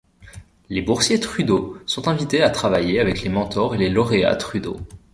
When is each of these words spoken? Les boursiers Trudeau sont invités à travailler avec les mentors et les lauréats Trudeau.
Les 0.69 0.81
boursiers 0.81 1.19
Trudeau 1.19 1.77
sont 1.85 2.07
invités 2.07 2.41
à 2.41 2.49
travailler 2.49 2.99
avec 2.99 3.21
les 3.21 3.29
mentors 3.29 3.75
et 3.75 3.77
les 3.77 3.91
lauréats 3.91 4.35
Trudeau. 4.35 4.79